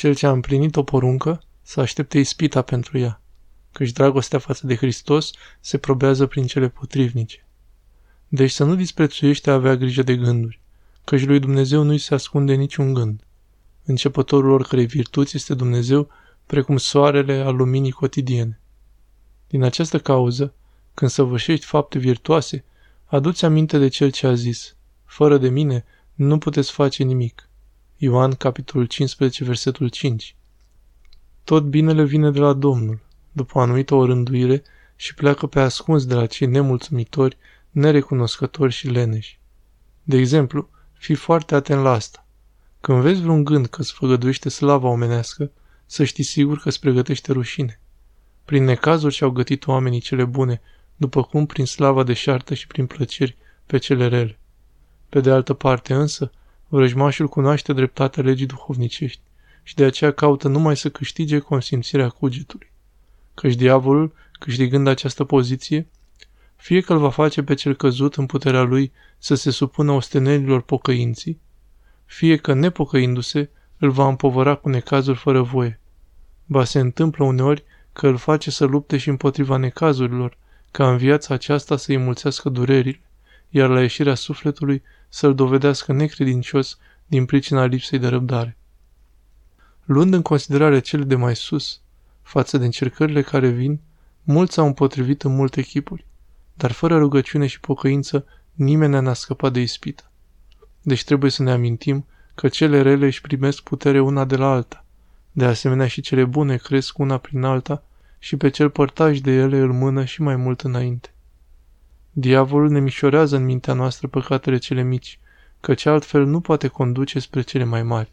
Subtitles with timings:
[0.00, 3.22] Cel ce a împlinit o poruncă să aștepte ispita pentru ea,
[3.72, 5.30] căci dragostea față de Hristos
[5.60, 7.46] se probează prin cele potrivnice.
[8.28, 10.60] Deci să nu disprețuiești a avea grijă de gânduri,
[11.04, 13.24] căci lui Dumnezeu nu-i se ascunde niciun gând.
[13.84, 16.08] Începătorul oricărei virtuți este Dumnezeu,
[16.46, 18.60] precum soarele al luminii cotidiene.
[19.48, 20.54] Din această cauză,
[20.94, 22.64] când săvârșești fapte virtuoase,
[23.04, 27.49] aduți aminte de cel ce a zis, fără de mine nu puteți face nimic.
[28.02, 30.36] Ioan, capitolul 15, versetul 5.
[31.44, 32.98] Tot binele vine de la Domnul,
[33.32, 34.62] după o anumită orânduire,
[34.96, 37.36] și pleacă pe ascuns de la cei nemulțumitori,
[37.70, 39.38] nerecunoscători și leneși.
[40.02, 42.26] De exemplu, fii foarte atent la asta.
[42.80, 45.50] Când vezi vreun gând că îți făgăduiește slava omenească,
[45.86, 47.80] să știi sigur că îți pregătește rușine.
[48.44, 50.60] Prin necazuri și-au gătit oamenii cele bune,
[50.96, 53.36] după cum prin slava deșartă și prin plăceri
[53.66, 54.38] pe cele rele.
[55.08, 56.30] Pe de altă parte însă,
[56.70, 59.20] vrăjmașul cunoaște dreptatea legii duhovnicești
[59.62, 62.70] și de aceea caută numai să câștige consimțirea cugetului.
[63.34, 65.86] Căci diavolul, câștigând această poziție,
[66.56, 70.62] fie că îl va face pe cel căzut în puterea lui să se supună ostenelilor
[70.62, 71.40] pocăinții,
[72.06, 75.80] fie că, nepocăindu-se, îl va împovăra cu necazuri fără voie.
[76.46, 80.36] Ba se întâmplă uneori că îl face să lupte și împotriva necazurilor,
[80.70, 83.00] ca în viața aceasta să-i mulțească durerile,
[83.48, 84.82] iar la ieșirea sufletului
[85.12, 88.56] să-l dovedească necredincios din pricina lipsei de răbdare.
[89.84, 91.80] Luând în considerare cele de mai sus,
[92.22, 93.80] față de încercările care vin,
[94.22, 96.06] mulți au împotrivit în multe chipuri,
[96.54, 100.10] dar fără rugăciune și pocăință nimeni n-a scăpat de ispită.
[100.82, 104.84] Deci trebuie să ne amintim că cele rele își primesc putere una de la alta.
[105.32, 107.82] De asemenea și cele bune cresc una prin alta
[108.18, 111.14] și pe cel părtaș de ele îl mână și mai mult înainte.
[112.12, 115.18] Diavolul ne mișorează în mintea noastră păcatele cele mici,
[115.60, 118.12] căci altfel nu poate conduce spre cele mai mari.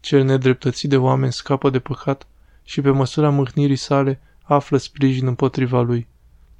[0.00, 2.26] Cel nedreptățit de oameni scapă de păcat
[2.64, 6.06] și pe măsura mâhnirii sale află sprijin împotriva lui.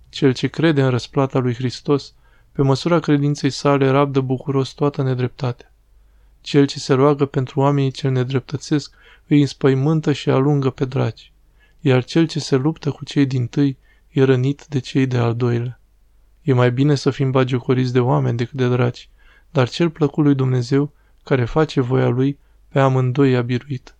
[0.08, 2.14] Cel ce crede în răsplata lui Hristos,
[2.52, 5.72] pe măsura credinței sale rabdă bucuros toată nedreptatea.
[6.40, 8.94] Cel ce se roagă pentru oamenii cel nedreptățesc
[9.26, 11.32] îi înspăimântă și alungă pe draci,
[11.80, 13.76] iar cel ce se luptă cu cei din tâi
[14.10, 15.80] e rănit de cei de al doilea.
[16.42, 19.08] E mai bine să fim bagiocoriți de oameni decât de draci,
[19.50, 20.92] dar cel plăcut lui Dumnezeu,
[21.24, 22.38] care face voia lui,
[22.68, 23.94] pe amândoi a biruit.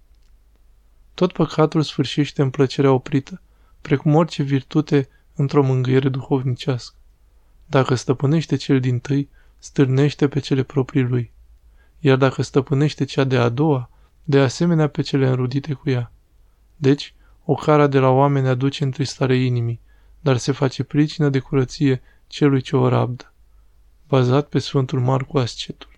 [1.15, 3.41] Tot păcatul sfârșește în plăcerea oprită,
[3.81, 6.97] precum orice virtute într-o mângâiere duhovnicească.
[7.67, 9.29] Dacă stăpânește cel din tâi,
[9.59, 11.33] stârnește pe cele proprii lui.
[12.01, 13.91] Iar dacă stăpânește cea de a doua,
[14.25, 16.13] de asemenea pe cele înrudite cu ea.
[16.77, 17.15] Deci,
[17.45, 19.81] o cara de la oameni aduce întristare inimii,
[20.21, 23.32] dar se face pricină de curăție celui ce o rabdă.
[24.09, 25.92] Bazat pe Sfântul Marcu Ascetul.